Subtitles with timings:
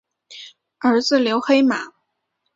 [0.79, 1.93] 儿子刘黑马。